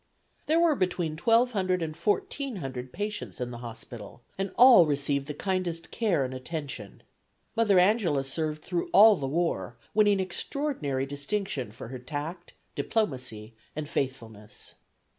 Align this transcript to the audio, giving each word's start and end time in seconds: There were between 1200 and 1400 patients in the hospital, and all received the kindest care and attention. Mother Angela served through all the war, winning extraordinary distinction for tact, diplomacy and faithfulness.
There 0.47 0.59
were 0.59 0.73
between 0.75 1.15
1200 1.15 1.83
and 1.83 1.95
1400 1.95 2.91
patients 2.91 3.39
in 3.39 3.51
the 3.51 3.59
hospital, 3.59 4.23
and 4.35 4.51
all 4.57 4.87
received 4.87 5.27
the 5.27 5.35
kindest 5.35 5.91
care 5.91 6.25
and 6.25 6.33
attention. 6.33 7.03
Mother 7.55 7.77
Angela 7.77 8.23
served 8.23 8.63
through 8.63 8.89
all 8.93 9.15
the 9.15 9.27
war, 9.27 9.77
winning 9.93 10.19
extraordinary 10.19 11.05
distinction 11.05 11.71
for 11.71 11.95
tact, 11.99 12.53
diplomacy 12.73 13.53
and 13.75 13.87
faithfulness. 13.87 14.73